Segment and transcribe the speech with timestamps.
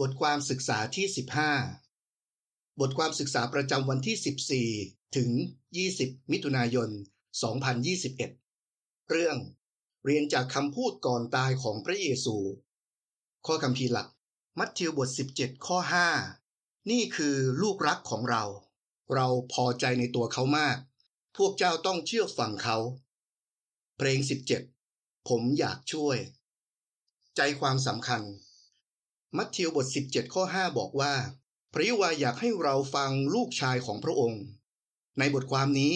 [0.00, 1.06] บทความศึกษาที่
[1.92, 4.16] 15 บทความศึกษาประจำวันที่
[4.82, 5.30] 14 ถึง
[5.80, 6.90] 20 มิถุนายน
[7.74, 9.36] 2021 เรื่อง
[10.04, 12.36] เรียนจากคำพูดก่อนตายของพระเยซู
[13.46, 14.08] ข้อคำพีหลัก
[14.58, 15.78] มัทธิวบท 17 ข้อ
[16.34, 18.44] 5 นี่คือลูกรักของเรา
[19.14, 20.76] เราพอใจในตัวเขามาก
[21.36, 22.78] พวกเจ้าต้องเชื่อฟังเขา
[23.96, 24.18] เพลง
[24.72, 26.18] 17 ผมอยากช่วย
[27.36, 28.22] ใจความสำคัญ
[29.36, 31.14] มัทธิวบท 17 ข้อ 5 บอกว่า
[31.72, 34.42] พระยวาอยากให้เราฟังลูกชายของพระองค์
[35.18, 35.94] ในบทความนี้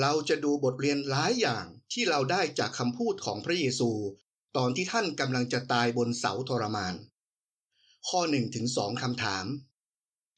[0.00, 3.90] เราจะดูบทเรียนหลายอย่างที่เราได้จากคำพูดของพระเยซู
[4.56, 6.94] ตอนที่ท่านกำลังจะตายบนเสาทรมาน
[8.08, 9.46] ข้อ1ถึง2คำถาม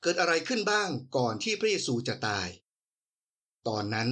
[0.03, 2.49] เกิดอะไรขึ้นบ้างก่อนที่พระเยซูจะตาย
[3.69, 4.11] ตอนนั้น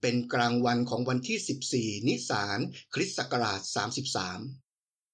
[0.00, 2.58] เป็นกลางวันของวันที่ 14 นิสาน
[2.94, 3.60] คริสต์ศักราช
[4.14, 4.63] 33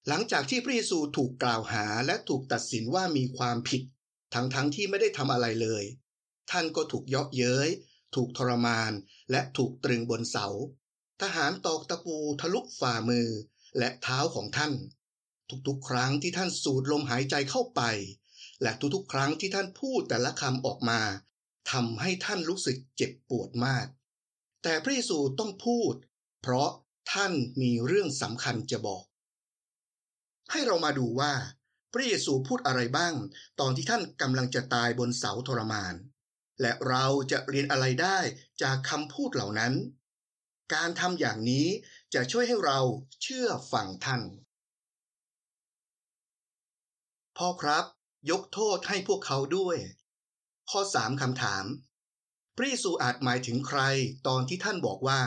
[0.07, 3.81] หลังจากที่พระเยซูถูกกล่าวหาและถูกตัดสินว่ามีความผิด
[4.33, 5.83] ทั้งๆทที่ไม่ได้ทำอะไรเลย
[6.51, 7.69] ท่านก็ถูกเยาะเย้ย
[8.15, 8.91] ถูกทรมาน
[9.31, 10.47] และถูกตรึงบนเสา
[11.21, 13.29] ทหารตอกตะปูทะลุฝ่ามือ
[13.77, 14.73] และเท้าของท่าน
[15.67, 17.81] ทุกๆ ครั้งที่ท่านสูดลมหายใจเข้าไป
[18.61, 21.01] และทุกๆ ครั้งที่ท่านพูดแต่ละคำออกมา
[21.71, 23.87] ทำให้ท่านรู้สึกเจ็บปวดมาก
[24.63, 25.93] แต่พระเยซูต้องพูด
[26.41, 26.69] เพราะ
[27.13, 29.03] ท่านมีเรื่องสำคัญจะบอก
[30.51, 31.33] ให้เรามาดูว่า
[31.93, 33.13] พระเยซูพูดอะไรบ้าง
[33.59, 35.93] ตอนที่ท่านกำลังจะตายบนเสาทรมาน
[36.61, 38.17] และเราจะเรียนอะไรได้
[38.61, 39.73] จากคำพูดเหล่านั้น
[40.73, 41.67] การทำอย่างนี้
[42.13, 42.79] จะช่วยให้เรา
[43.21, 44.21] เชื่อฟังท่าน
[47.37, 47.85] พ่อครับ
[48.31, 49.77] ยกโทษให้พวกเขาด้วย
[50.69, 51.65] ข้อสามคำถาม
[52.55, 53.81] พระเยซูอาจหมายถึงใคร
[54.27, 55.21] ตอนที่ท่านบอกว่า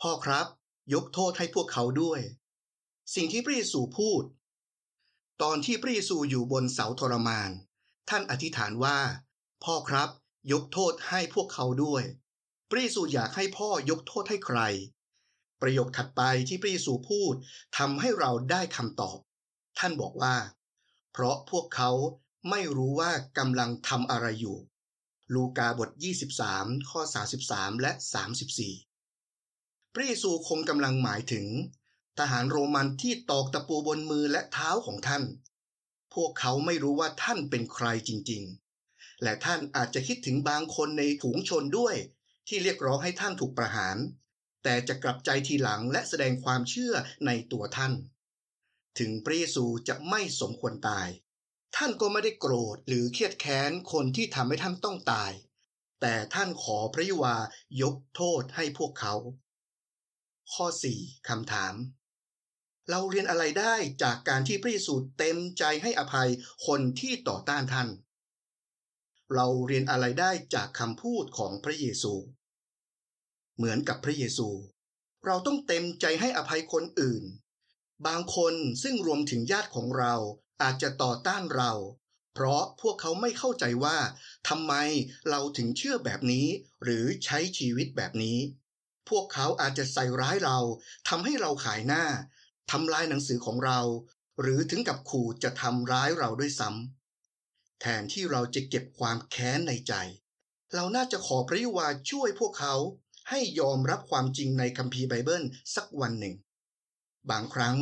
[0.00, 0.46] พ่อครับ
[0.94, 2.20] ยกโทษให้พวกเขาด้วย
[3.14, 4.22] สิ่งที่พระเยซูพูด
[5.42, 7.50] ตอนที่พระเยซูอยู่บนเสาทรมาน
[8.08, 8.98] ท่านอธิษฐานว่า
[9.64, 10.10] พ่อครับ
[10.52, 12.04] ยกโทษให้พวกเขาด้วย
[12.70, 14.60] พระเยซูอยากให้พ่อยกโทษให้ใคร
[15.60, 17.34] ประโยคถัดไปที่พระเยซูพูด
[17.78, 19.18] ทำให้เราได้คำตอบ
[19.78, 20.36] ท่านบอกว่า
[21.12, 21.90] เพราะพวกเขา
[22.50, 24.58] ไม่รู้ว่ากำลังทำอะไรอยู่
[25.34, 25.90] ลูกาบท
[26.38, 27.00] 23 ข้อ
[27.42, 27.92] 33 และ
[29.12, 31.46] 34 พระเยซูคงกำลังหมายถึง
[32.18, 35.24] ทหารโรมันที่ตอกตะปูบนมือและเท้าของท่าน
[36.14, 41.96] พวกเขาไม่รู้ว่าท่านเป็นใครจริงๆ และท่านอาจจะคิดถึงบางคนในฝูงชนด้วย
[42.48, 43.96] ที่เรียกร้องให้ท่านถูกประหาร
[44.62, 46.94] แต่จะกลับใจทีหลังและแสดงความเชื่อ
[47.26, 47.92] ในตัวท่าน
[48.98, 51.08] ถึงพระเยซูจะไม่สมควรตาย
[51.76, 55.32] ท่านก็ไม่ได้โกรธหรือเครียดแค้นคนที่ทำให้ท่านต้องตาย
[56.00, 57.36] แต่ท่านขอพระยวา
[57.82, 59.14] ยกโทษให้พวกเขา
[60.52, 60.66] ข้อ
[60.98, 61.74] 4 คำถาม
[62.90, 66.28] เราเรียนอะไรได้จากการที่พระเยซูเต็มใจให้อภัย
[66.66, 67.88] คนที่ต่อต้านท่าน
[69.34, 72.14] เราเรียนอะไรได้จากคำพูดของพระเยซู
[73.56, 74.48] เหมือนกับพระเยซู
[75.26, 77.24] เราต้องเต็มใจให้อภัยคนอื่น
[78.06, 80.14] บางคนซึ่งรวมถึงญาติของเรา
[80.62, 81.72] อาจจะต่อต้านเรา
[82.34, 83.98] เพราะพวกเขาไม่เข้าใจว่า
[84.48, 84.74] ทำไม
[85.30, 86.46] เราถึงเชื่อแบบนี้
[86.82, 88.38] หรือใช้ชีวิตแบบนี้
[89.08, 90.58] พวกเขาอาจจะใส่ร้ายเรา
[91.08, 92.04] ทำให้เราขายหน้า
[92.70, 93.80] ทำลายหนังสือของเรา
[94.40, 99.94] หรือถึงกับขู่จะทำร้ายเราด้วยซ้ำแทนที่เราจะเก็บความแค้นในใจ
[100.74, 102.74] เราน่าจะขอพระยวาช่วยพวกเขา
[103.28, 105.44] ให้ยอมรับความจริงในคัมภีร์ไบเบิล
[105.74, 106.34] สักวันหนึ่ง
[107.30, 107.76] บางครั้ง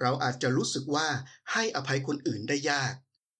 [0.00, 1.08] เราอาจจะรู้สึกว่า
[1.52, 2.92] ให้อภัยคนอื่นได้ยาก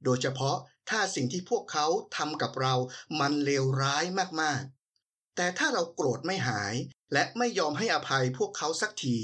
[0.05, 0.57] โดยเฉพาะ
[0.91, 1.87] ถ้าสิ่งที่พวกเขา
[2.17, 2.75] ทำกับเรา
[3.21, 4.05] มันเลวร้าย
[4.41, 6.75] มากๆ แต่ถ้าเราโกรธไม่หาย
[7.12, 9.19] และไม่ยอมให้อภัยพวกเขาสักที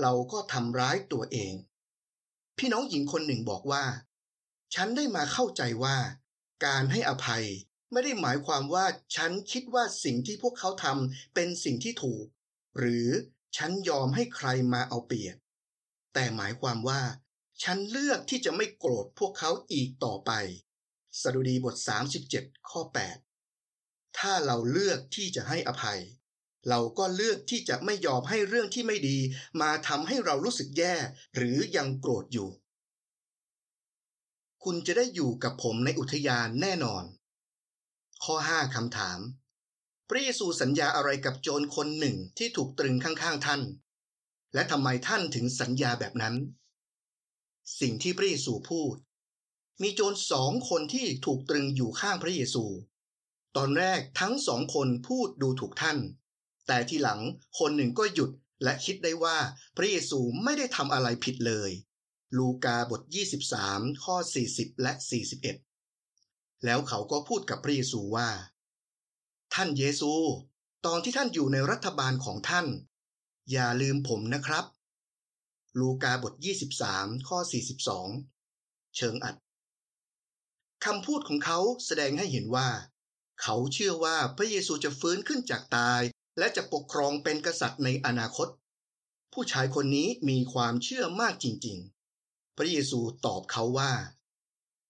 [0.00, 1.52] เราก็ทำร้ายตัวเอง
[2.58, 3.84] พี่น้องหญิงคนหนึ่งบอกว่า
[4.74, 5.96] ฉันได้มาเข้าใจว่า
[6.66, 7.44] การให้อภัย
[7.92, 12.24] ไม่ได้หมายความว่าฉันคิดว่าสิ่งที่พวกเขาทำเป็นสิ่งที่ถูก
[12.78, 13.08] หรือ
[13.56, 15.36] ฉันยอมให้ใครมาเอาเปรียบ
[16.14, 17.02] แต่หมายความว่า
[17.62, 20.32] ฉันเลือกที่จะไม่โกรธพวกเขาอีกต่อไป
[21.20, 21.74] สดุดีบท
[22.22, 22.80] 37 ข้อ
[23.50, 26.00] 8 ถ้าเราเลือกที่จะให้อภัย
[26.68, 29.18] เราก็เลือกที่จะไม่ยอมให้เรื่องที่ไม่ดี
[29.60, 30.94] มาทำให้เรารู้สึกแย่
[31.36, 32.48] หรือยังโกรธอยู่
[34.64, 37.04] คุณจะได้อยู่กับผมในอุทยานแน่นอน
[38.24, 39.18] ข้อ 5คำถาม
[40.08, 43.62] พระเยซูสัญญาอะไรกับโจรคนหนึ่งที่ถูกตรึงข้างๆท่าน
[44.54, 46.34] และทำไมท่านถึงสัญญาแบบนั้น
[47.80, 48.94] สิ่งที่พระเยซูพูด
[49.82, 52.64] มีโจรสองคนที่ถูกตรึงอยู่ข้างพระเยซู
[53.56, 55.98] ตอนแรกทั้งสองคนพูดดูถูกท่าน
[56.68, 57.20] แต่ทีหลัง
[57.58, 58.30] คนหนึ่งก็หยุด
[58.62, 59.36] และคิดได้ว่า
[59.76, 61.70] พระเยซูไม่ได้ทำอะไรผิดเลย
[62.36, 63.02] ลูกาบท
[63.50, 64.16] 23 ข้อ
[64.48, 64.92] 40 และ
[65.78, 68.30] 41 แล้วเขาก็พูดกับพระเยซูว่า
[69.54, 70.12] ท่านเยซู
[70.86, 72.66] ตอนที่ท่านอยู่ในรัฐบาลของท่าน
[73.52, 74.64] อย่าลืมผมนะครับ
[75.80, 76.34] ลูกาบท
[76.80, 77.38] 23 ข้อ
[78.16, 79.36] 42 เชิงอัด
[80.84, 82.68] คำพูดของเขาแสดงให้เห็นว่า
[83.42, 86.00] เขาเชื่อว่าพระเยซูจะฟื้นขึ้นจากตาย
[86.38, 88.48] และจะปกครองเป็นกษัตริย์ในอนาคต
[89.32, 93.92] ผู้ชายคนนี้มีความเชื่อมากจริงๆ พระเยซูตอบเขาว่า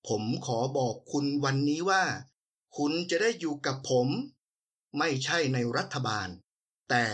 [0.08, 2.04] ผมขอบอกคุณวันนี้ว่า
[2.76, 4.08] คุณจะได้อยู่กับผม
[4.98, 6.28] ไม่ใช่ในรัฐบาล
[6.90, 7.06] แต่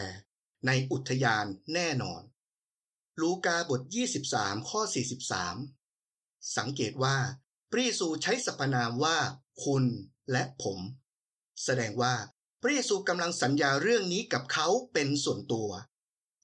[0.66, 2.22] ในอุทยานแน่นอน
[3.20, 3.80] ลูกาบท
[4.24, 4.80] 23 ข้อ
[5.68, 7.16] 43 สังเกตว่า
[7.70, 9.16] พระเยซูใช้สรรพนามว่า
[9.64, 9.84] คุณ
[10.32, 10.78] และผม
[11.64, 12.14] แสดงว่า
[12.66, 15.70] ระเยซูกำลังสัญญาเรื่องนี้กับเขาเป็นส่วนตัว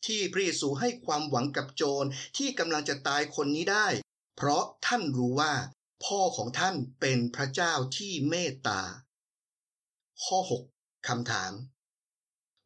[0.07, 3.87] ที่พระเยซูให้ความหวังกับโจรที่กำลังจะตายคนนี้ได้
[4.37, 5.55] เพราะท่านรู้ว่า
[6.05, 8.81] พ่อของท่านเป็นพระเจ้าที่เมตตา
[10.25, 10.39] ข้อ
[10.73, 11.53] 6คำถาม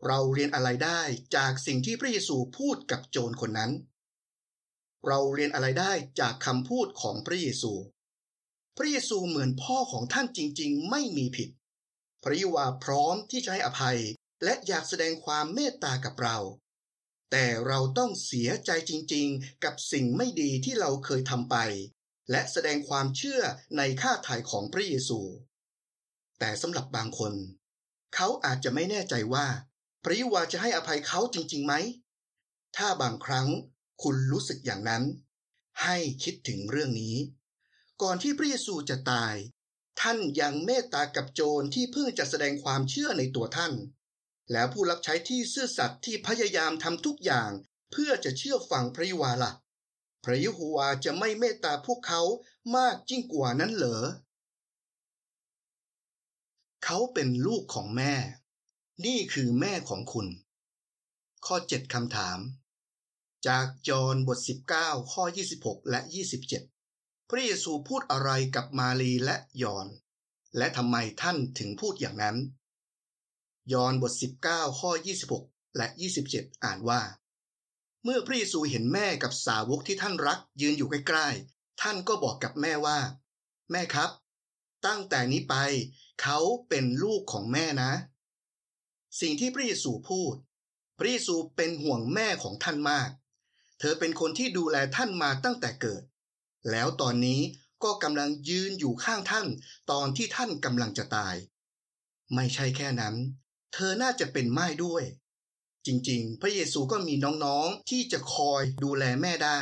[0.07, 1.01] เราเรียนอะไรได้
[1.37, 3.73] จากสิ่งที่พระเยซูพูดกับโจรคนนั้น
[5.07, 7.73] เราเรียนอะไรได้จากคำพูดของพระเยซู
[8.77, 11.49] พระเยซูเหมือนพ่อของท่านจริง ๆ ไม่มีผิด
[12.25, 13.99] พระยวาพร้อมที่จะให้อภัย
[14.45, 16.39] และอยากแสดงความเมตตากับเรา
[17.31, 21.57] แต่เราต้องเสียใจจริงๆ กับสิ่งไม่ดีที่เราเคยทำไป
[22.31, 23.43] และแสดงความเชื่อ
[23.77, 25.21] ในค่าถ่ายของพระเยซู
[26.39, 27.35] แต่สำหรับบางคน
[28.15, 29.47] เขาอาจจะไม่แน่ใจว่า
[30.03, 31.75] พระยวาจะให้อภัยเขาจริงๆไหม
[32.77, 33.49] ถ้าบางครั้ง
[34.03, 35.05] คุณรู้สึกอย่างนั้น
[35.83, 37.17] ให้คิดถึงเรื่องนี้
[38.03, 39.35] ก่อนที่พระเยซูจะตาย
[40.01, 43.73] ท่านยังเมตตากับโจรที่เพิ่งจะแสดงความเชื่อในตัวท่าน
[44.53, 47.51] แล้วผู้รับใช้ที่ซื่อสัตย์ที่พยายามทำทุกอย่าง
[47.93, 49.53] เพื่อจะเชื่อฟังพระยวาละ่ะ
[50.25, 52.23] พระยโฮวาจะไม่เมตตาพวกเขา
[52.77, 54.03] มากยิ่งกว่านั้นเหรอ
[56.85, 58.15] เขาเป็นลูกของแม่
[59.07, 60.27] นี่คือแม่ของคุณ
[61.47, 62.39] ข้อ 7คำถาม
[63.47, 64.39] จากจอห์นบท
[64.77, 65.25] 19 ข้อ
[65.57, 66.01] 26 และ
[66.41, 66.74] 27
[67.37, 69.87] ระเยซูพูดอะไรกับมารีและยอน
[70.57, 72.37] และทำไมท่านถึงพูดอย่างนั้น
[73.73, 74.13] ยอนบท
[74.47, 74.91] 19 ข้อ
[75.35, 75.87] 26 และ
[76.27, 77.03] 27 อ่านว่า
[78.05, 82.99] เมื่อพระเยซูเห็นแม่กับสาวกที่ท่านรักยืนอยู่ใกล้ๆ ท่านก็บอกกับแม่ว่า
[83.71, 84.11] แม่ครับ
[84.87, 85.55] ตั้งแต่นี้ไป
[86.23, 86.39] เขา
[86.69, 87.93] เป็นลูกของแม่นะ
[89.21, 90.35] สิ่งที่พระเยซูพูด
[90.99, 93.11] พระเยซูเป็นห่วงแม่ของท่านมาก
[93.79, 96.03] เธอเป็นคนที่ดูแลท่านมาตั้งแต่เกิด
[96.71, 97.41] แล้วตอนนี้
[97.85, 99.47] ก็กำลังยืนอยู่ข้างท่าน
[99.91, 101.35] ตอนที่ท่านกำลังจะตาย
[102.35, 103.15] ไม่ใช่แค่นั้น
[103.73, 105.05] เธอน่าจะเป็นไม้ด้วย
[105.87, 109.61] จริงๆ พระเยซูก็มีน้องๆที่จะคอยดูแลแม่ได้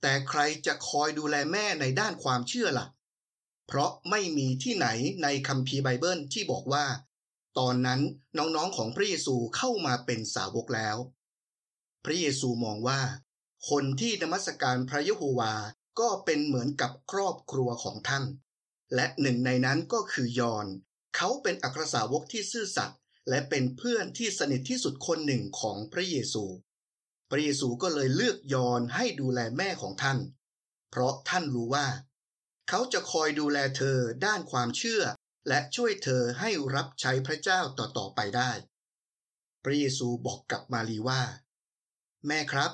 [0.00, 2.86] แต่ใครจะคอยดูแลแม่ในด้านความเชื่อละ่ะ
[3.66, 4.86] เพราะไม่มีที่ไหน
[5.22, 6.86] ในคัมภีร์ไบเบิลที่บอกว่า
[7.58, 8.00] ตอนนั้น
[8.38, 10.96] น้องๆของพระเยซูเข้ามาเป็นสาวกแล้ว
[12.04, 13.00] พระเยซูมองว่า
[13.70, 15.54] คนที่นมัสการพระยะโฮวา
[16.00, 18.24] ก็เป็นเหมือนกับครอบครัวของท่าน
[18.94, 20.66] และหนึ่งในนั้นก็คือยอน
[21.16, 22.98] เขาเป็นอัครสาวกที่ซื่อสัตย์
[23.28, 26.44] และเป็นเพื่อนที่สนิทที่สุดคนหนึ่งของพระเยซู
[27.30, 30.18] พระเยซูก็เลยเลือกยอนให้ดูแลแม่ของท่าน
[30.90, 31.86] เพราะท่านรู้ว่า
[32.68, 35.02] เขาจะคอยดูแลเธอด้านความเชื่อ
[35.48, 38.50] และช่วยเธอให้รับใช้พระเจ้าต่อๆไปได้
[39.64, 41.22] พระเยซูบอกกับมารีว่า
[42.26, 42.72] แม่ครับ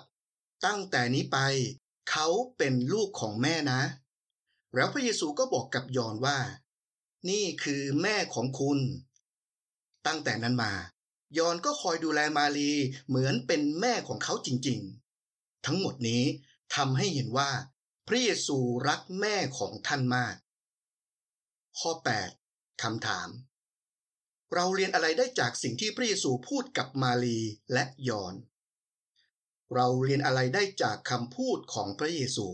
[0.67, 1.39] ตั้งแต่นี้ไป
[2.11, 3.83] เขาเป็นลูกของแม่นะ
[4.75, 6.39] แล้วพระเยซูก็บอกกับยอนว่า
[7.31, 8.79] นี่คือแม่ของคุณ
[10.07, 10.73] ตั้งแต่นั้นมา
[11.39, 12.73] ยอนก็คอยดูแลมารี
[13.09, 16.23] เหมือนเป็นแม่ของเขาจริงๆ ทั้งหมดนี้
[16.77, 17.51] ทำให้เห็นว่า
[18.09, 20.35] พระเยซูรักแม่ของท่านมาก
[21.79, 21.91] ข้อ
[22.37, 23.29] 8คำถาม
[24.55, 27.39] เราเรียนอะไรได้จากสิ่งที่พระเยซูพูดกับมารี
[27.73, 28.35] และยอน
[29.75, 32.47] เราเรียนอะไรได้จากคำพูดของพระเยซู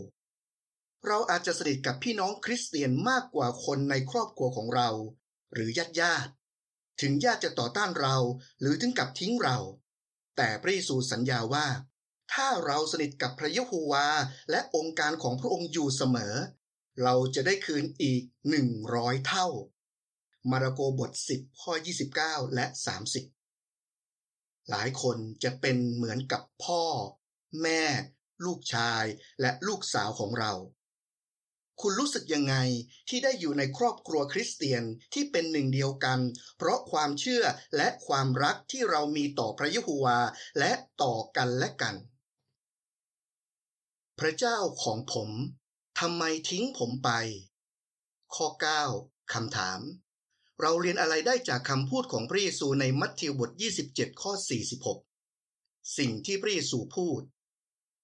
[1.07, 4.89] เราอาจจะสนิทกับพี่น้องคริสเตียนมากกว่าคนในครอบครัวของเรา
[5.53, 6.31] หรือญาติญาติ
[7.01, 8.15] ถึงญาติจะต่อต้านเรา
[8.59, 9.57] หรือถึงกับทิ้งเรา
[10.37, 11.67] แต่พระเยซูสัญญาว่า
[12.33, 14.07] ถ้าเราสนิทกับพระยะโฮวา
[14.51, 16.35] และองค์การของพระองค์อยู่เสมอ
[17.03, 19.47] เราจะได้คืนอีกหนึ่งร้อยเท่า
[20.51, 21.73] มาระโกบท 10 ข้อ
[22.13, 22.65] 29 และ
[23.05, 23.38] 30
[24.69, 26.83] หลายคนจะเป็นเหมือนกับพ่อ
[27.61, 27.83] แม่
[28.45, 29.03] ลูกชาย
[29.41, 30.53] และลูกสาวของเรา
[31.81, 32.55] คุณรู้สึกยังไง
[33.09, 34.83] ที่ได้อยู่ในครอบครัวคริสเตียน
[35.13, 36.19] ที่เป็นหนึ่งเดียวกัน
[36.57, 37.43] เพราะความเชื่อ
[37.77, 40.19] และความรักที่เรามีต่อพระยะโฮวา
[40.59, 40.71] และ
[41.01, 41.95] ต่อกันและกัน
[44.19, 45.29] พระเจ้าของผม
[45.99, 47.09] ทำไมทิ้งผมไป
[48.35, 48.47] ข้อ
[48.91, 49.79] 9คำถาม
[50.61, 53.51] เราเรียนอะไรได้จากคำพูดของพระเยซูในมัทธิวบท
[53.85, 54.31] 27 ข้อ
[55.13, 57.21] 46 สิ่งที่พระเยซูพูด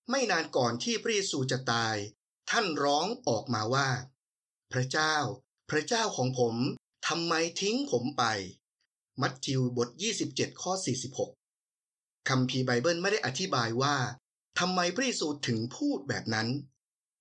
[0.10, 1.96] ไม่นานก่อนที่พระเยซูจะตาย
[2.50, 3.90] ท่านร้องออกมาว่า
[4.72, 5.16] พระเจ้า
[5.70, 6.56] พระเจ้าของผม
[7.08, 8.24] ทำไมทิ้งผมไป
[9.22, 9.90] มัทธิวบท
[10.26, 10.74] 27 ข้อ
[11.50, 13.96] 46คำพีไบเบิลไม่ได้อธิบายว่า
[14.60, 16.48] ทำไมพระเยซูถึงพูดแบบนั้น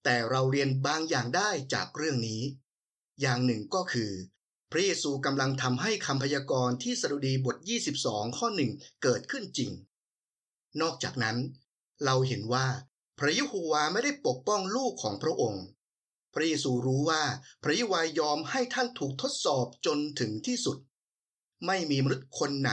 [0.04, 2.42] แต่เราเรียนบางอย่างได้จากเรื่องนี้
[3.20, 4.12] อย่างหนึ่งก็คือ
[4.76, 7.56] ระเยซูกำลังทำให้คำพยากรณ์ที่สดุดีบท
[7.96, 9.70] 22 ข้อหนึ่งเกิดขึ้นจริง
[10.80, 11.36] นอกจากนั้น
[12.04, 12.66] เราเห็นว่า
[13.18, 15.64] พระยะโฮวาไม่ได้ปกป้องลูกของพระองค์
[16.34, 17.22] พระเยซูรู้ว่า
[17.62, 20.78] พระยะวายอมให้ท่านถูกทดสอบจนถึงที่สุด
[21.66, 22.72] ไม่มีมนุษย์คนไหน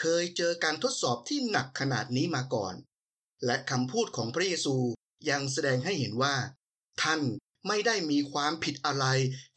[0.00, 2.74] เคยเจอการทดสอบที่หนักขนาดนี้มาก่อน
[3.44, 4.76] และคำพูดของพระเยซู
[5.30, 6.34] ยังแสดงให้เห็นว่า
[7.02, 7.20] ท่าน
[7.66, 9.06] ไม่ได้มีความผิดอะไร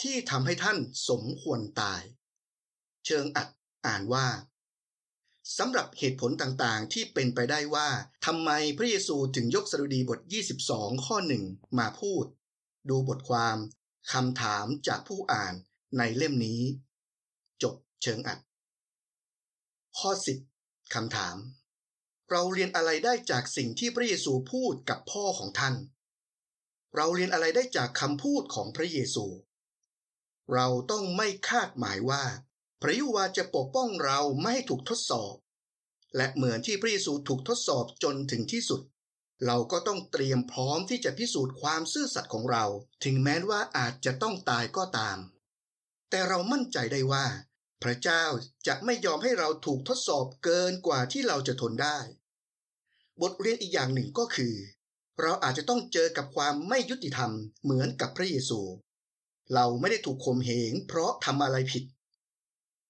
[0.01, 0.77] ที่ทำให้ท่าน
[1.09, 2.01] สมควรตาย
[3.05, 3.47] เชิงอัด
[3.85, 4.27] อ่านว่า
[5.57, 7.89] สำหรับเหตุผลต่างๆ ที่เป็นไปได้ว่า
[8.25, 10.19] ทำไมพระเยซูถึงยกสดุดีบท
[10.63, 11.43] 22 ข้อหนึ่ง
[11.79, 12.25] มาพูด
[12.89, 13.57] ดูบทความ
[14.13, 15.53] คำถามจากผู้อ่าน
[15.97, 16.61] ในเล่มนี้
[17.63, 18.39] จบเชิงอัด
[19.99, 20.11] ข้อ
[20.51, 21.37] 10คำถาม
[22.29, 25.75] เราเรียนอะไรได้จากสิ่งที่พระเยซูพูดกับพ่อของท่าน
[26.95, 29.25] เราเรียนอะไรได้จากคำพูดของพระเยซู
[30.53, 32.23] เราต้องไม่คาดหมายว่า
[32.81, 35.33] พระยุวาจะปกป้องเราไม่ให้ถูกทดสอบ
[36.15, 38.81] และเหมือนที่พระเยซูถูกทดสอบจนถึงที่สุด
[39.45, 42.65] เราก็ต้องเตรียมพร้อมที่จะพิสูจน์ความซื่อสัตย์ของเรา
[43.03, 45.17] ถึงแม้ว่าอาจจะต้องตายก็ตาม
[46.09, 47.25] แต่เรามั่นใจได้ว่า
[47.83, 48.23] พระเจ้า
[48.67, 51.97] จะไม่ยอมให้เราถูกทดสอบเกินกว่าที่เราจะทนได้
[53.21, 54.55] บทเรียนอีกอย่างหนึ่งก็คือ
[55.21, 57.31] เราอาจจะต้องเจอกับความไม่ยุติธรรม
[57.63, 58.59] เหมือนกับพระเยซู
[59.53, 61.83] เราไม่ได้ถูกข่มเหงเพราะทำอะไรผิด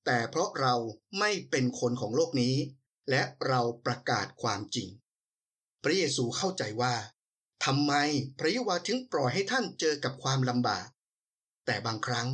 [0.05, 0.75] แต่เพราะเรา
[1.19, 2.55] ไม่เป็นคนของโลกนี้
[3.09, 4.87] และเราประกาศความจริง
[5.83, 6.95] พระเยซูเข้าใจว่า
[7.65, 7.93] ทำไม
[8.39, 10.87] พระยวาถึงปล่อยให้ท่านเจอกับความลำบาก
[11.65, 12.27] แต่บางครั้ง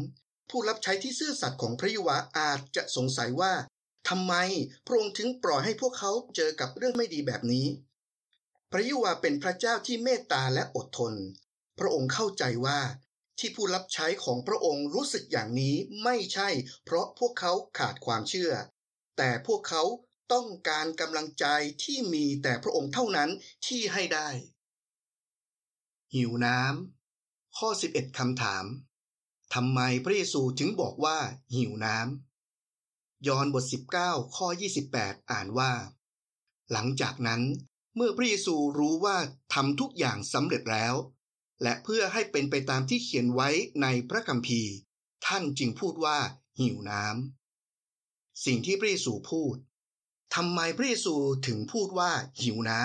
[0.50, 3.54] ผู้รับใช้ที่ซื่อสัตย์ของพระยวาอาจจะสงสัยว่า
[4.10, 4.34] ทำไม
[4.86, 7.66] พระองค์ถึงปล่อยให้พวกเขาเจอกับเรื่องไม่ดีแบบนี้
[8.76, 11.14] ระยุวาเป็นพระเจ้าที่เมตตาและอดทน
[11.80, 12.80] พระองค์เข้าใจว่า
[13.40, 16.50] ที่ผู้รับใช้ของพระองค์รู้สึกอย่างนี้ไม่ใช่
[16.84, 18.52] เพราะพวกเขาขาดความเชื่อ
[19.18, 19.84] แต่พวกเขา
[20.34, 21.46] ต้องการกำลังใจ
[21.84, 23.30] ที่มีแต่พระองค์เท่านั้น
[23.68, 24.30] ที่ให้ได้
[26.14, 28.66] หิวน้ำข้อ 11คำถาม
[29.54, 31.18] ทำไมพระเยซูถึงบอกว่า
[31.56, 33.64] หิวน้ำยอห์นบท
[34.00, 34.48] 19 ข้อ
[34.90, 35.72] 28 อ่านว่า
[36.72, 37.42] หลังจากนั้น
[37.96, 39.18] เมื่อพระเยซูรู้ว่า
[39.54, 40.96] ทำทุกอย่างสำเร็จแล้ว
[41.64, 43.50] และเพื่อให้เป็นไปตามที่เขียนไว้
[43.82, 44.72] ในพระคัมภีร์
[45.28, 46.18] ท่านจึงพูดว่า
[46.60, 49.56] หิวน้ำสิ่งที่พระเยซูพูด
[50.36, 51.16] ทำไมพระเยซู
[51.48, 52.12] ถึงพูดว่า
[52.42, 52.82] หิวน้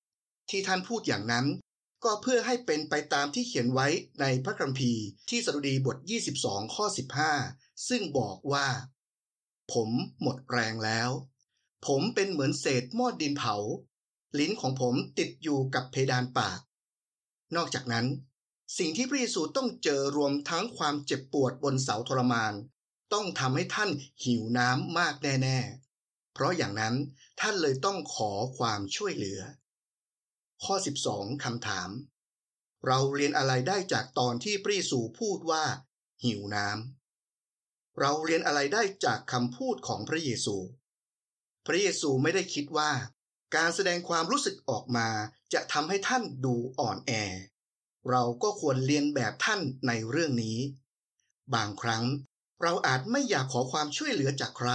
[0.00, 1.46] ำที่ท่านพูดอย่างนั้น
[2.04, 3.88] ก็เพื่อให้เป็นไปตามที่เขียนไว้
[4.20, 5.96] ในพระคัมภีร์ที่สดุดีบท
[6.36, 6.86] 22 ข้อ
[7.36, 8.66] 15 ซึ่งบอกว่า
[9.72, 9.90] ผม
[10.22, 11.10] หมดแรงแล้ว
[11.86, 13.56] ผมเป็นเหมือนเศษหม้อดินเผา
[14.38, 16.60] ลิ้นของผมติดอยู่กับเพดานปาก
[17.56, 18.06] นอกจากนั้น
[18.78, 22.54] สิ่งที่พระเยซูต้องเจอรวมทั้งความเจ็บปวดบนเสาทรมาน
[23.12, 23.90] ต้องทำให้ท่าน
[24.24, 25.58] หิวน้ำมากแน่
[25.96, 26.94] ๆ เพราะอย่างนั้น
[27.40, 29.40] ท่านเลยต้องขอความช่วยเหลือ
[30.64, 30.74] ข้อ
[31.08, 31.90] 12คำถาม
[32.86, 35.64] เราเรียนอะไรได้จากตอนที่พระเยซูพูดว่า
[36.24, 40.56] หิวน้ำเราเรียนอะไรได้จากคำพูดของพระเยซู
[41.66, 42.90] พระเยซูไม่ได้คิดว่า
[43.56, 45.08] การแสดงความรู้สึกออกมา
[45.52, 47.12] จะทำให้ท่านดูอ่อนแอ
[48.10, 50.58] เราก็ควรเรียนแบบท่านในเรื่องนี้
[51.54, 52.04] บางครั้ง
[52.62, 54.70] เราอาจไม่อยากขอความช่วยเหลือจากใคร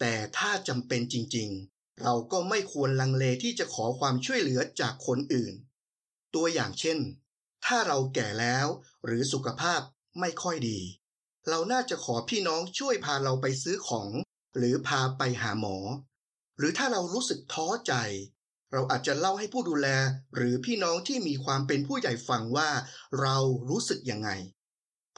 [0.00, 5.54] แต่ถ้าจำเป็นจริงๆ เราก็ไม่ควรลังเลที่จะขอความช่วยเหลือจากคนอื่น
[6.34, 6.98] ตัวอย่างเช่น
[7.66, 8.66] ถ้าเราแก่แล้ว
[9.04, 9.80] หรือสุขภาพ
[10.20, 10.78] ไม่ค่อยดี
[11.48, 14.10] เราน่าจะขอพี่น้องช่วยพาเราไปซื้อของ
[14.56, 15.76] หรือพาไปหาหมอ
[16.60, 17.94] หรือถ้าเรารู้สึกท้อใจ
[18.72, 19.88] เราอาจจะเล่าให้ผู้ดูแล
[20.34, 22.70] หรือพี่น้องที่มีความเป็นผู้ใหญ่ฟังว่า
[23.20, 23.36] เรา
[23.68, 24.30] รู้สึกยังไง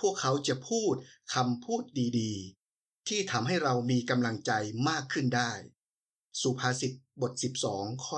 [0.00, 0.94] พวกเขาจะพูด
[1.34, 1.82] คำพูด
[2.18, 4.52] ดีๆ ที่ทำให้เรามีกำลังใจ
[4.88, 5.52] มากขึ้นได้
[6.40, 7.32] สุภาษิตบท
[7.68, 8.16] 12 ข้อ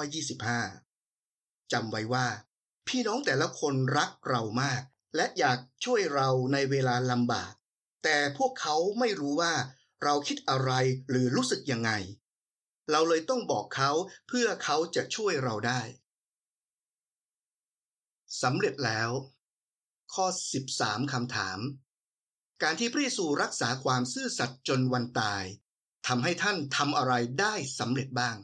[0.86, 2.26] 25จำไว้ว่า
[2.88, 4.82] พี่น้องแต่ละคนรักเรามาก
[5.16, 7.52] และอยากช่วยเราในเวลาลำบาก
[8.04, 9.54] แต่พวกเขาไม่รู้ว่า
[10.02, 10.70] เราคิดอะไร
[11.08, 11.90] หรือรู้สึกยังไง
[12.90, 13.90] เราเลยต้องบอกเขา
[14.28, 15.80] เพื่อเขาจะช่วยเราได้
[18.42, 19.10] สำเร็จแล้ว
[20.14, 20.26] ข้อ
[20.70, 21.58] 13คำถาม
[22.62, 25.44] การที่พระเยซูรักษาความซื่อสัตย์จนวันตาย
[26.06, 28.36] ทำให้ท่านทำอะไรได้สำเร็จบ้าง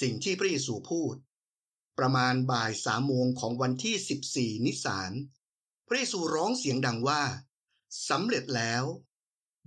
[0.00, 1.14] สิ่งที่พระเยซูพูด
[1.98, 5.12] ประมาณบ่ายสามโมงของวันที่ 14 นิสาน
[5.86, 7.22] พระเยซูร้องเสียงดังว่า
[8.10, 8.84] สำเร็จแล้ว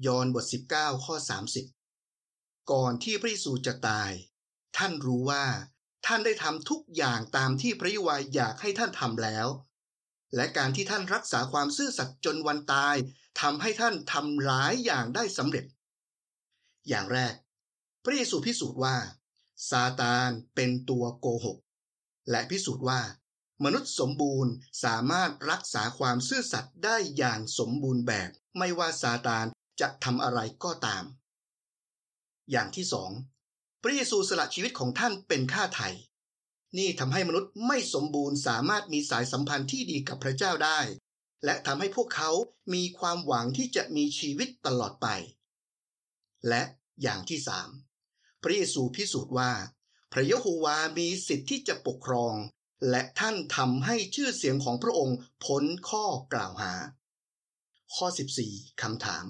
[0.05, 1.15] ยอห์นบท 19 ข้อ
[1.49, 1.78] 30
[2.71, 4.11] ก่อนที่พระเยซูจะตาย
[4.77, 5.45] ท่านรู้ว่า
[6.05, 9.47] ท่านได้ทำทุกอย่างตามที่พระยวายอยากให้ท่านทำแล้ว
[10.35, 12.95] และการที่ท่านรักษาความซื่อสัตย์จนวันตาย
[13.41, 15.65] ทำให้ท่านทำหลายอย่างได้สำเร็จ
[16.89, 17.33] อย่างแรก
[18.03, 18.97] พระเยซูพิสูจน์ว่า
[19.69, 21.57] ซาตานเป็นตัวโกหก
[22.29, 23.01] และพิสูจน์ว่า
[23.63, 29.45] มนุษย์สมบูรณ์สามารถรักษาความซื่อสัตย์ได้อย่างสมบูรณ์แบบ ไม่ว่าซาตาน
[29.81, 31.03] จะทำอะไรก็ตาม
[32.51, 33.11] อย่างที่สอง
[33.83, 35.89] พระเยซูสละชีวิตของท่านเป็นค่าไถ่
[36.77, 40.79] นี่ทำให้มนุษย์ไม่สมบูรณ์สามารถมีสายสัมพันธ์ที่ดีกับพระเจ้าได้
[41.45, 42.31] และทำให้พวกเขา
[42.73, 45.07] มีความหวังที่จะมีชีวิตตลอดไป
[46.47, 46.63] และ
[47.01, 47.69] อย่างที่สาม
[48.43, 49.51] พระเยซูพิสูจน์ว่า
[50.13, 52.35] พระยะโฮวามีสิทธิ์ที่จะปกครอง
[52.89, 56.73] และท่านทำให้ชื่อเสียงของพระองค์พ้นข้อกล่าวหา
[57.95, 58.07] ข้อ
[58.43, 59.25] 14คำถาม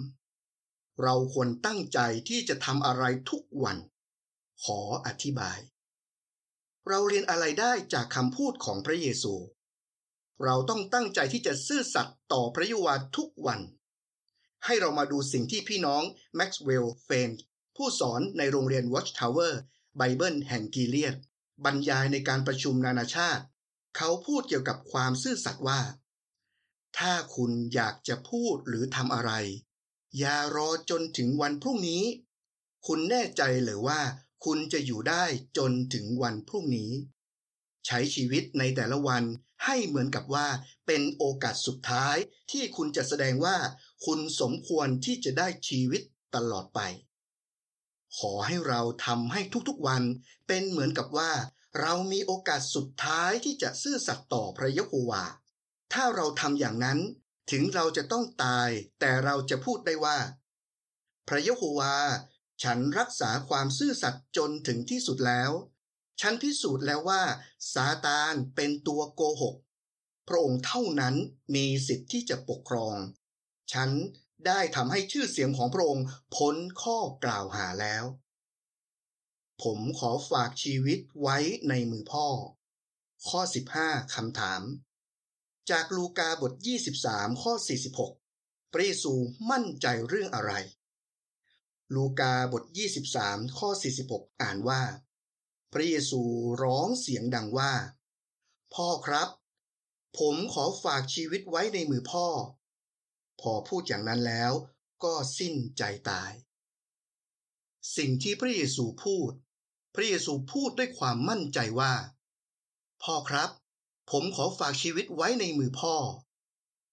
[1.04, 3.78] เราควรตั้งใจที่จะทำอะไรทุกวัน
[4.64, 5.60] ขออธิบาย
[6.88, 9.34] เราเรียนอะไรได้จากคำพูดของพระเยซู
[10.44, 13.60] เราต้องตั้งใจที่จะซื่อสัตย์ต่อพระยวาทุกวัน
[14.66, 16.04] ให้เรามาดูสิ่งที่พี่น้อง
[16.36, 17.30] แม็กซ์เวลล์เฟน
[17.76, 19.54] ผู้สอนในโรงเรียน Watchtower
[19.98, 21.16] ไบเบิลแห่งกีเลียด
[21.66, 23.44] บรรยายในการประชุมนานาชาติ
[23.98, 25.82] เขาพูดเกี่ยวกับความซื่อสัตย์ว่า
[26.98, 29.32] ถ้าคุณอยากจะพูดหรือทำอะไร
[30.18, 32.04] อย่ารอจนถึงวันพรุ่งนี้
[32.88, 34.00] คุณแน่ใจหรือว่า
[34.46, 35.24] คุณจะอยู่ได้
[35.58, 36.92] จนถึงวันพรุ่งนี้
[37.86, 39.24] ใช้ชีวิตในแต่ละวัน
[39.66, 40.48] ให้เหมือนกับว่า
[40.88, 42.16] เป็นโอกาสสุดท้าย
[42.52, 43.58] ที่คุณจะแสดงว่า
[44.06, 46.02] คุณสมควรที่จะได้ชีวิต
[46.36, 46.80] ตลอดไป
[48.18, 50.04] ขอให้เราทำให้ทุกๆวัน
[50.48, 51.32] เป็นเหมือนกับว่า
[51.80, 55.24] เรามีโอกาสสุดท้ายที่จะซื่อสัตย์ต่อพระยะโฮวา
[55.94, 57.00] ถ้าเราทำอย่างนั้น
[57.52, 60.18] ถึงเราจะต้องตายแต่เราจะพูดได้ว่า
[61.28, 61.96] พระยะโฮวา
[62.64, 65.52] ฉันรักษาความซื่อสัตย์จนถึงที่สุดแล้ว
[66.22, 67.24] ฉันพิสูจน์แล้วว่า
[67.74, 69.56] ซาตานเป็นตัวโกหก
[70.28, 71.16] พระองค์เท่านั้น
[71.56, 72.98] มีสิทธิ์ที่จะปกครอง
[73.74, 73.90] ฉัน
[74.48, 78.04] ได้ทำให้ชื่อเสียงของพระองค์พ้นข้อกล่าวหาแล้ว
[79.64, 81.38] ผมขอฝากชีวิตไว้
[81.70, 82.28] ในมือพ่อ
[83.28, 83.40] ข้อ
[83.78, 84.62] 15คำถาม
[85.72, 86.54] จากลูกาบท
[86.98, 87.54] 23 ข้อ
[88.14, 89.14] 46 พระเยซู
[89.52, 90.52] มั่นใจเรื่องอะไร
[91.96, 92.64] ลูกาบท
[93.12, 93.70] 23 ข้อ
[94.06, 94.82] 46 อ่านว่า
[95.74, 96.22] พระเยซู
[96.64, 97.74] ร้องเสียงดังว่า
[98.74, 99.30] พ่อครับ
[100.18, 102.28] ผมขอฝากชีวิตไว้ในมือพ่อ
[103.42, 104.54] พอพูดอย่างนั้นแล้ว
[105.04, 106.32] ก็สิ้นใจตาย
[107.98, 109.32] สิ่งที่พระเยซูพูด
[109.96, 111.94] พระเยซูพูดด้วยความมั่นใจว่า
[113.04, 113.50] พ่อครับ
[114.10, 115.96] ผมขอฝากชีวิตไว้ในมือพ่อ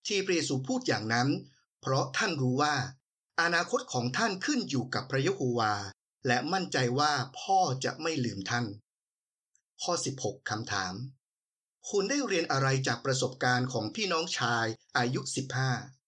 [0.07, 1.29] ที่พระเยซูพูดอย่างนั้น
[1.81, 2.75] เพราะท่านรู้ว่า
[3.41, 5.75] อนาคตของท่านขึ้นอยู่กับพระยะโฮวา
[6.27, 8.67] และมั่นใจว่าพ่อจะไม่ลืมท่าน
[9.83, 10.95] ข้อ 16 คำถาม
[11.89, 15.21] คุณได้เรียนอะไรจากประสบการณ์ของพี่น้องชายอายุ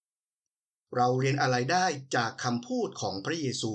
[0.04, 3.72] 15 เราเรียนอะไรได้จากคำพูดของพระเยซู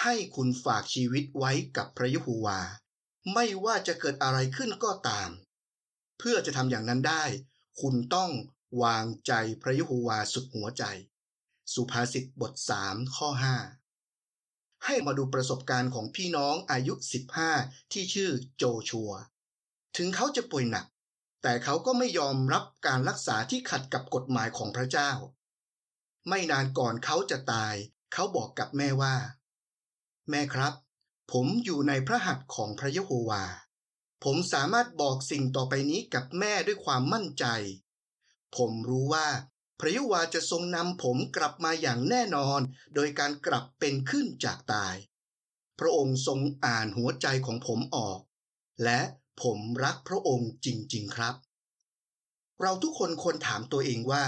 [0.00, 2.60] ให้คุณฝากชีวิตไว้กับพระยะโฮวา
[3.32, 5.30] ไม่ว่าจะเกิดอะไรขึ้นก็ตาม
[6.18, 7.24] เพื่อจะทำอย่างนั้นได้
[7.80, 8.30] คุณต้อง
[8.82, 10.84] วางใจพระยะโฮวาสุดหัวใจ
[11.74, 12.52] สุภาษิตบท
[12.84, 13.28] 3 ข้อ
[14.06, 16.94] 5 ให้มาดูประสบการณ์ของพี่น้องอายุ
[17.44, 19.10] 15 ที่ชื่อโจชัว
[19.96, 20.86] ถึงเขาจะป่วยหนัก
[21.42, 25.10] แต่เขาก็ไม่ยอมรับการรักษาที่ขัดกับกฎหมายของพระเจ้า
[26.28, 27.74] ไม่นานก่อนเขาจะตาย
[28.12, 29.14] เขาบอกกับแม่ว่า
[30.30, 30.74] แม่ครับ
[31.32, 33.44] ผมอยู่ในพระหัตถ์ของพระยะโฮวา
[34.24, 37.44] ผมสามารถบอกสิ่งต่อไปนี้กับแม่ด้วยความมั่นใจ
[38.56, 39.28] ผมรู้ว่า
[39.80, 42.60] พระยะวาจะทรงนำผมกลับมาอย่างแน่นอน
[42.94, 44.96] โดยการกลับเป็นขึ้นจากตาย
[45.78, 48.20] พระองค์ทรงอ่านหัวใจของผมออก
[48.84, 49.00] และ
[49.42, 51.34] ผมรักพระองค์จริง ๆ ครับ
[52.60, 54.26] เราทุกคนควรถามตัวเองว่า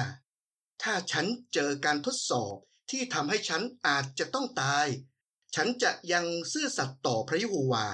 [0.82, 2.54] ถ้าฉันเจอการทดสอบ
[2.90, 4.86] ที่ทำให้ฉันอาจจะต้องตาย
[5.54, 7.86] ฉันจะยังซื่อสัตย์ต่อพระยะโฮวา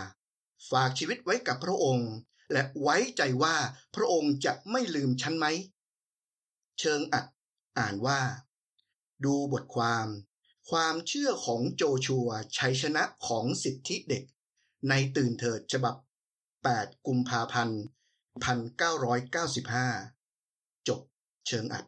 [0.70, 2.12] ฝากชีวิตไว้กับพระองค์
[2.52, 3.56] และไว้ใจว่า
[3.94, 5.46] พระองค์จะไม่ลืมฉันไหม
[6.78, 7.26] เชิงอัด
[7.78, 8.20] อ่านว่า
[9.24, 10.08] ดูบทความ
[10.70, 14.24] ความเชื่อของโจชัวชัยชนะของสิทธิเด็ก
[14.88, 15.96] ในตื่นเถิดฉบับ
[16.50, 17.80] 8 กุมภาพันธ์
[19.32, 21.00] 1995 จบ
[21.46, 21.84] เชิงอัด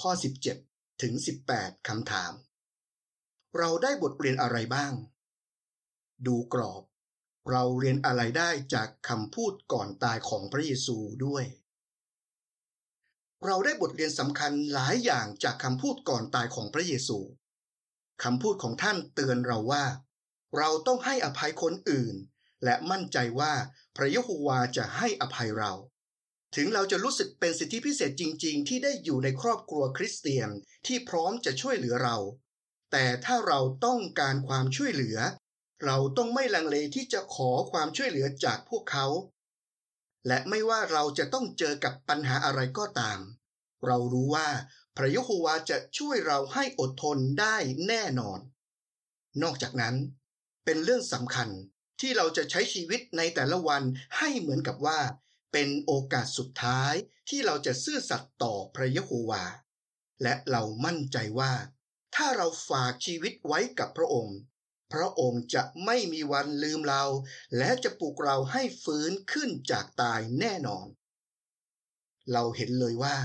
[0.00, 0.10] ข้อ
[0.56, 1.12] 17 ถึง
[1.50, 2.32] 18คำถาม
[3.58, 4.92] เราได้บทเรียนอะไรบ้าง
[6.26, 6.82] ดูกรอบ
[7.50, 11.44] เราเรียนอะไรได้จากคำพูดก่อนตายของพระเยซูด้วย
[13.46, 17.18] เราได้บทเรียนสำคัญหลายอย่างจากคำพูดก่อนตายของพระเยซู
[18.24, 19.84] คำพูดของท่านเตือนเราว่า
[20.58, 22.14] เราต้องให้อภัยคนอื่น
[22.64, 23.52] และมั่นใจว่า
[23.96, 25.72] พระยะโฮวาจะให้อภัยเรา
[26.56, 30.50] ถึงเราจะรู้สึกเป็นสิทธิพิเศษจริง ๆ ที่ได้อยู่ในครอบครัวคริสเตียน
[30.86, 32.16] ที่พร้อมจะช่วยเหลือเรา
[32.92, 35.18] แต่ถ้าเราต้องการความช่วยเหลือ
[35.84, 39.06] เราต้องไม่ลังเลที่จะขอความช่วยเหลือจากพวกเขา
[40.26, 43.18] และไม่ว่าเราจะต้องเจอกับปัญหาอะไรก็ตาม
[43.86, 44.48] เรารู้ว่า
[44.96, 48.40] พระยโฮวาจะช่วยเราให้อดทนได้แน่นอน
[49.42, 49.96] นอกจากนั้น
[50.64, 51.48] เป็นเรื่องสำคัญ
[52.00, 53.82] ที่เราจะใช้ชีวิตในแต่ละวัน
[54.18, 55.00] ให้เหมือนกับว่า
[55.52, 56.92] เป็นโอกาสสุดท้าย
[57.28, 59.44] ที่เราจะซื่อสัตย์ต่อพระยโฮวา
[60.22, 61.52] และเรามั่นใจว่า
[62.14, 64.38] ถ้าเราฝากชีวิตไว้กับพระองค์
[64.92, 67.04] พระองค์จะไม่มีวันลืมเรา
[67.56, 70.86] และจะปลุกเราให้ฟื้นขึ้นจากตายแน่นอน
[72.32, 73.16] เราเห็นเลยว่า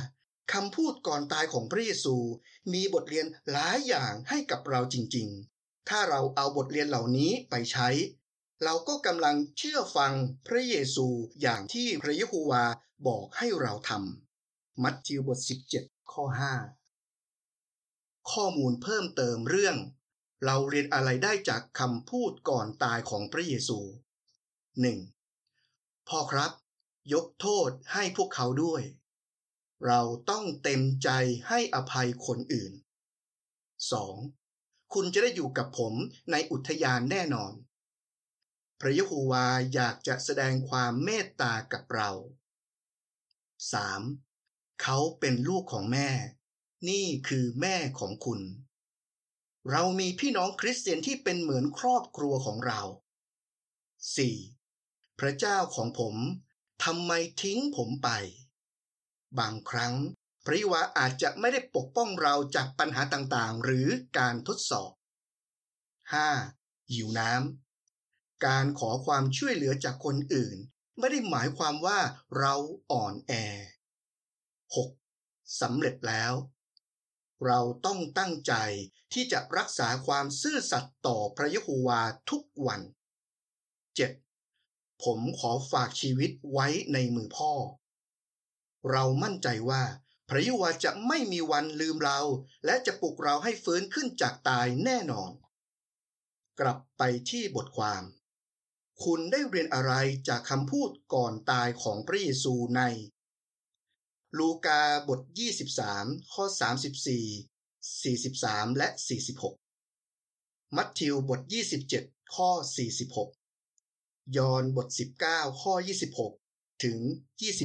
[0.54, 2.16] คำพูดก่อนตายของพระเยซู
[2.74, 7.90] มีบทเรียนหลายอย่างให้กับเราจริงๆ ถ้าเราเอาบทเรียนเหล่านี้ไปใช้
[8.64, 10.14] เราก็กำลังเชื่อฟัง
[10.48, 11.08] พระเยซู
[11.42, 12.64] อย่างที่พระเยโฮวา
[13.08, 15.40] บอกให้เราทำมัทธิวบท
[15.76, 16.24] 17 ข้อ
[17.30, 19.76] 5 ข้อมูลเพิ่มเติมเรื่อง
[20.46, 23.80] เราเรียนอะไรได้จากคำพูดก่อนตายของพระเยซู
[25.34, 26.08] 1.
[26.08, 26.52] พ่อครับ
[27.14, 28.84] ยกโทษให้พวกเขาด้วย
[29.86, 31.10] เราต้องเต็มใจ
[31.48, 32.74] ให้อภัยคนอื่น
[34.24, 34.94] 2.
[34.94, 35.94] คุณจะได้อยู่กับผม
[36.32, 37.54] ในอุทยานแน่นอน
[38.80, 42.12] พระยะโฮวาอยากจะแสดงความเมตตากับเรา
[44.08, 44.82] 3.
[44.82, 46.10] เขาเป็นลูกของแม่
[46.90, 48.40] นี่คือแม่ของคุณ
[49.72, 52.82] เรามีพี่น้องคริสเตียนที่เป็นเหมือนครอบครัวของเรา
[54.42, 55.20] 4.
[55.20, 56.16] พระเจ้าของผม
[56.84, 58.10] ทำไมทิ้งผมไป
[59.40, 59.94] บางครั้ง
[60.46, 64.92] พระวาอาจจะไม่ได้ปกป้องเราจากปัญหาต่างๆ หรือการทดสอบ
[66.12, 66.92] 5.
[66.92, 70.58] หิวน้ำการขอความช่วยเหลือจากคนอื่น
[71.00, 72.00] ไม่ได้หมายความว่า
[72.40, 72.54] เรา
[72.92, 73.34] อ่อนแอ
[74.86, 75.62] 6.
[75.62, 76.34] สำเร็จแล้ว
[77.46, 78.54] เราต้องตั้งใจ
[79.14, 82.82] ที่จะรักษาความซื่อสัตย์ต่อพระยะโฮวาทุกวัน
[84.18, 85.04] 7.
[85.04, 87.54] ผมขอฝากชีวิตไว้ในมือพ่อ
[88.92, 89.84] เรามั่นใจว่า
[90.30, 92.20] พระยวาจะไม่มีวันลืมเรา
[92.66, 95.32] และจะปลุกเราให้ฟื้นขึ้นจากตายแน่นอน
[96.60, 98.04] กลับไปที่บทความ
[99.04, 99.94] คุณได้เรียนอะไร
[100.28, 102.82] จากคำพูดก่อนตายของพระเยซูใน
[104.38, 105.22] ลูกาบท
[105.78, 106.46] 23 ข้อ
[108.02, 108.88] 34 43 และ
[109.80, 111.42] 46 มัทธิวบท
[111.88, 112.50] 27 ข้อ
[113.58, 114.88] 46 ยอห์นบท
[115.26, 115.74] 19 ข้อ
[116.28, 116.98] 26 ถึง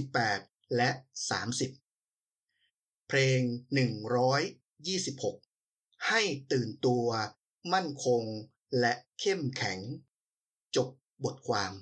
[0.05, 0.90] 28 และ
[2.20, 3.40] 30 เพลง
[5.35, 6.22] 126 ให้
[6.53, 7.07] ตื่นตัว
[7.72, 8.22] มั่นคง
[8.81, 9.81] และเข้มแข็ง
[10.77, 10.88] จบ
[11.24, 11.72] บทความ